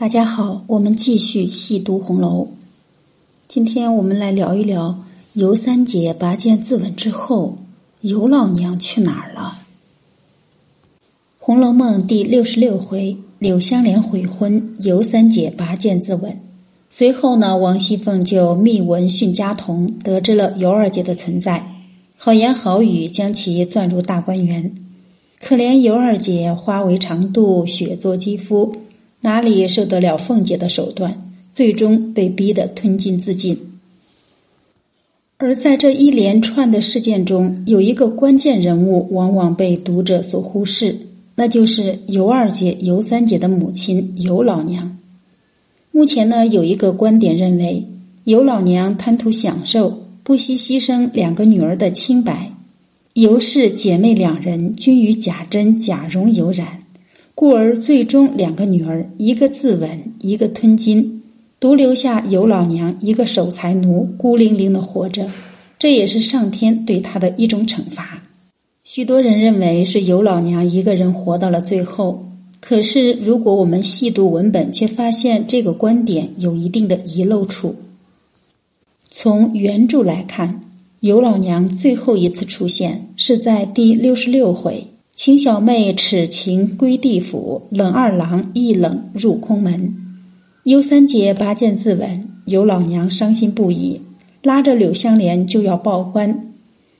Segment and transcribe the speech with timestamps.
[0.00, 2.48] 大家好，我们继续细读红楼。
[3.46, 4.98] 今天我们来聊一聊
[5.34, 7.58] 尤三姐拔剑自刎之后，
[8.00, 9.58] 尤老娘去哪儿了？
[11.38, 16.32] 《红楼梦》第六十六回，柳湘莲悔婚，尤三姐拔剑自刎。
[16.88, 21.74] 随后呢，王熙凤就密闻训家童，得知了尤二姐的存在，
[22.16, 24.74] 好言好语将其攥入大观园。
[25.38, 28.72] 可怜尤二姐花为长度，雪作肌肤。
[29.22, 31.18] 哪里受得了凤姐的手段？
[31.52, 33.58] 最终被逼得吞金自尽。
[35.36, 40.96] 而在这一连串的事件中，有一个关键人物往往被读者所忽视，
[41.34, 44.96] 那就是尤二姐、尤三姐的母亲尤老娘。
[45.90, 47.86] 目前呢，有一个观点认为，
[48.24, 52.52] 尤老娘贪图享受，不惜牺牲两个女儿的清白。
[53.14, 56.79] 尤氏姐妹两人均与贾珍、贾蓉有染。
[57.40, 61.22] 故而最终，两个女儿，一个自刎，一个吞金，
[61.58, 65.26] 独留下尤老娘一个守财奴，孤零零的活着。
[65.78, 68.22] 这也是上天对她的一种惩罚。
[68.84, 72.26] 许多人认为是尤老娘一个人活到了最后，
[72.60, 77.74] 可是如果我们细读文本，却发现这个观点有一定的遗漏处。
[79.08, 80.60] 从原著来看，
[81.00, 84.88] 尤老娘最后一次出现是在第六十六回。
[85.22, 89.94] 秦小妹耻情归地府，冷二郎一冷入空门。
[90.64, 94.00] 尤三姐拔剑自刎，尤老娘伤心不已，
[94.42, 96.54] 拉着柳香莲就要报官。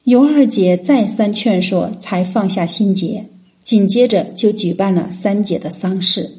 [0.04, 3.24] 尤二姐再三劝说，才放下心结。
[3.64, 6.30] 紧接着就举办了三姐的丧事。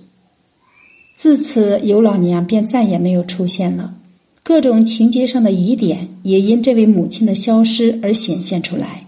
[1.15, 3.95] 自此，尤老娘便再也没有出现了。
[4.43, 9.07] 各种情节上的疑点，也因这位母亲的消失而显现出来。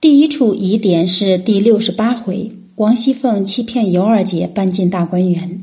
[0.00, 5.60] 第一处疑点是第六十八回，王熙凤欺骗尤二姐搬进大观园，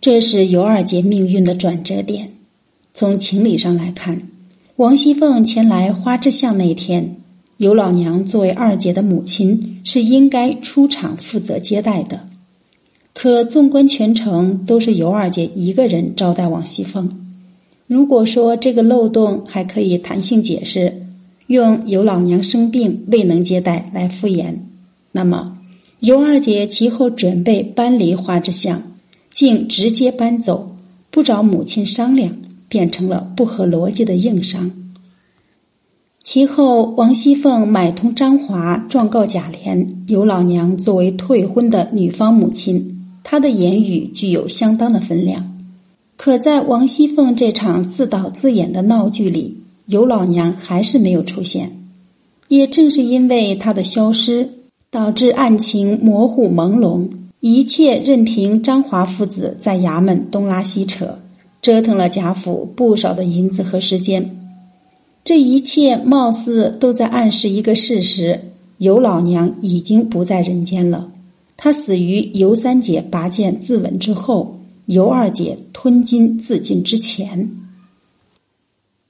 [0.00, 2.30] 这是尤二姐命运的转折点。
[2.94, 4.22] 从情理上来看，
[4.76, 7.16] 王熙凤前来花之巷那天，
[7.58, 12.26] 尤老娘作为二姐的母亲是应该出场负责接待的。
[13.12, 17.10] 可纵观全程，都是尤二姐一个人招待王熙凤。
[17.86, 21.03] 如果说这个漏洞还可以弹性解释。
[21.46, 24.54] 用尤老娘生病未能接待来敷衍，
[25.12, 25.58] 那么
[26.00, 28.82] 尤二姐其后准备搬离花之巷，
[29.30, 30.74] 竟直接搬走，
[31.10, 32.34] 不找母亲商量，
[32.68, 34.70] 变成了不合逻辑的硬伤。
[36.22, 45.54] 其后王熙凤买通张华状告贾琏，尤老娘作为退婚的女方母亲，她的言语具有相当的分量。
[46.16, 49.58] 可在王熙凤这场自导自演的闹剧里。
[49.86, 51.70] 尤老娘还是没有出现，
[52.48, 54.48] 也正是因为她的消失，
[54.90, 57.08] 导致案情模糊朦胧，
[57.40, 61.18] 一切任凭张华父子在衙门东拉西扯，
[61.60, 64.38] 折腾了贾府不少的银子和时间。
[65.22, 68.40] 这一切貌似都在暗示一个事实：
[68.78, 71.10] 尤老娘已经不在人间了。
[71.56, 77.50] 她死于尤三姐拔剑自刎之后，尤二姐吞金自尽之前。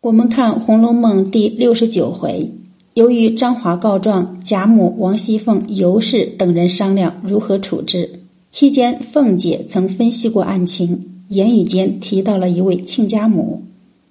[0.05, 2.53] 我们看《红楼梦》第六十九回，
[2.93, 8.21] 由于张华告状，贾母、王熙凤、尤氏等人商量如何处置。
[8.51, 13.63] 期间，凤姐曾分析过案情，言语间提到了一位亲家母。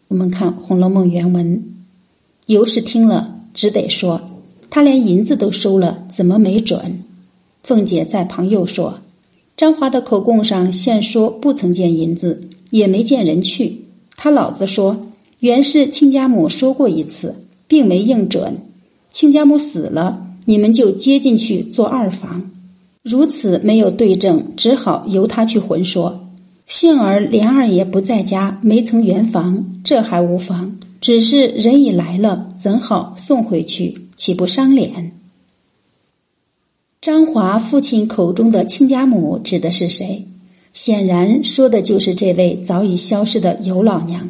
[0.07, 1.63] 我们看《红楼梦》原文，
[2.47, 4.19] 尤氏听了只得说
[4.71, 7.03] ：“他连银子都收了，怎么没准？”
[7.61, 9.01] 凤姐在旁又说
[9.55, 13.85] ：“张华的口供上现说不曾见银子，也没见人去。
[14.17, 14.99] 他老子说。”
[15.43, 17.35] 原是亲家母说过一次，
[17.67, 18.61] 并没应准。
[19.09, 22.49] 亲家母死了，你们就接进去做二房。
[23.01, 26.29] 如此没有对证，只好由他去混说。
[26.65, 30.77] 幸而连二爷不在家，没曾圆房，这还无妨。
[31.01, 34.07] 只是人已来了，怎好送回去？
[34.15, 35.11] 岂不伤脸？
[37.01, 40.25] 张华父亲口中的亲家母指的是谁？
[40.71, 44.29] 显然说的就是这位早已消失的尤老娘。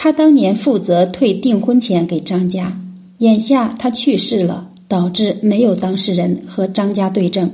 [0.00, 2.80] 他当年负责退订婚钱给张家，
[3.18, 7.50] 眼下他去世了，导致没有当事人和张家对证。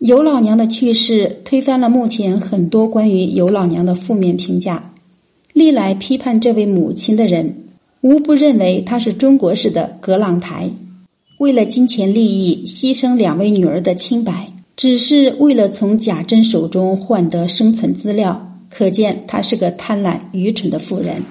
[0.00, 4.90] 尤老娘的去世推翻了目前很多关于尤老娘的负面评价。
[5.52, 7.58] 历来批判这位母亲的人，
[8.00, 10.68] 无不认为她是中国式的葛朗台，
[11.38, 18.53] 为了金钱利益牺牲两位女儿的清白，只是为了从贾珍手中换得生存资料。
[18.76, 21.18] 可见她是个贪婪愚蠢的妇人。《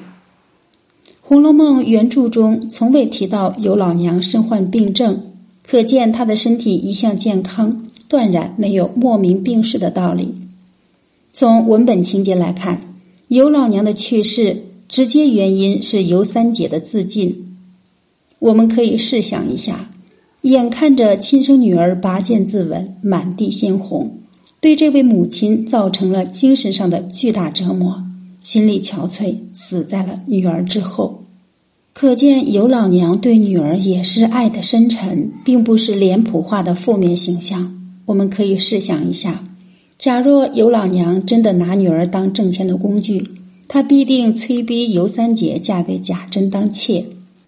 [1.20, 5.32] 红楼梦》原著中从未提到尤老娘身患病症，
[5.68, 10.36] 可见她的身体一向健康，断然没有莫名病逝的道理。
[11.34, 12.96] 从文本情节来看，
[13.28, 17.58] 尤老娘的去世直接原因是尤三姐的自尽。
[18.40, 19.90] 我们可以试想一下，
[20.44, 24.20] 眼看着亲生女儿拔剑自刎，满地鲜红，
[24.64, 28.02] 对这位母亲造成了精神上的巨大折磨，
[28.40, 31.26] 心力憔悴，死在了女儿之后。
[31.92, 37.78] 可见尤老娘对女儿也是爱的深沉，并不是脸谱化的负面形象。
[38.06, 39.44] 我们可以试想一下。
[39.98, 43.32] 假若尤老娘真的拿女儿当挣钱的工具，
[43.68, 47.04] 她必定催逼尤三姐嫁给贾珍当妾，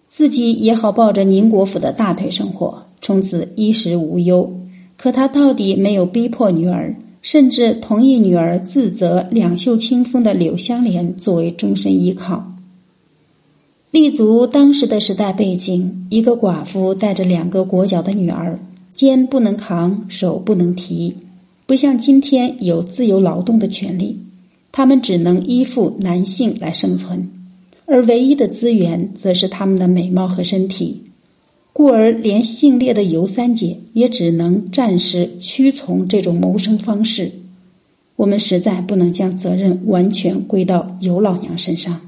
[0.06, 4.52] 自己也好抱着宁国府的大腿生活，从此衣食无忧。
[4.98, 6.94] 可她到底没有逼迫女儿，
[7.28, 12.52] 甚至同意女儿自择两袖清风的柳香莲作为终身依靠。
[13.90, 18.60] 立足当时的时代背景，一个寡妇带着两个裹脚的女儿，
[18.94, 21.16] 肩不能扛，手不能提。
[21.66, 24.20] 不像今天有自由劳动的权利，
[24.70, 27.28] 他们只能依附男性来生存，
[27.86, 31.02] 而唯一的资源则是他们的美貌和身体，
[31.76, 37.30] 故而连性烈的尤三姐也只能暂时屈从这种谋生方式。
[38.16, 42.00] 我们实在不能将责任完全归到尤老娘身上。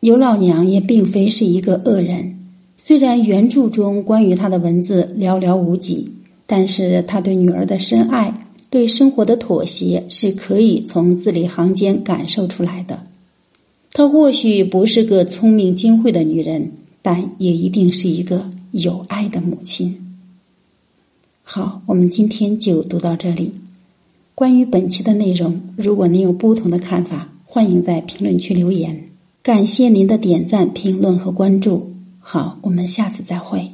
[0.00, 2.40] 尤老娘也并非是一个恶人，
[2.76, 6.10] 虽然原著中关于她的文字寥寥无几。
[6.44, 8.34] 但是她对女儿的深爱，
[8.68, 13.04] 对生活的妥协，是可以从字里行间感受出来的。
[13.92, 16.72] 她或许不是个聪明精慧的女人，
[17.02, 20.16] 但也一定是一个有爱的母亲。
[21.42, 23.52] 好，我们今天就读到这里。
[24.34, 29.08] 关于本期的内容，如果您有不同的看法，欢迎在评论区留言。
[29.42, 31.92] 感谢您的点赞、评论和关注。
[32.18, 33.70] 好，我们下次再会。